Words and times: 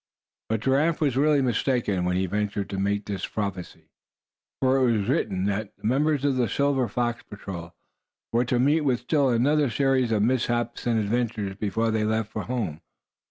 But 0.49 0.61
Giraffe 0.61 0.99
was 0.99 1.15
really 1.15 1.43
mistaken 1.43 2.05
when 2.05 2.15
he 2.17 2.25
ventured 2.25 2.71
to 2.71 2.79
make 2.79 3.05
this 3.05 3.23
prophecy; 3.27 3.91
for 4.59 4.77
it 4.77 4.91
was 4.91 5.07
written 5.07 5.43
that 5.45 5.77
the 5.77 5.85
members 5.85 6.25
of 6.25 6.37
the 6.37 6.49
Silver 6.49 6.87
Fox 6.87 7.21
Patrol 7.21 7.75
were 8.31 8.45
to 8.45 8.57
meet 8.57 8.81
with 8.81 9.01
still 9.01 9.29
another 9.29 9.69
series 9.69 10.11
of 10.11 10.23
mishaps 10.23 10.87
and 10.87 10.99
adventures 10.99 11.55
before 11.55 11.91
they 11.91 12.03
left 12.03 12.31
for 12.31 12.41
home. 12.45 12.81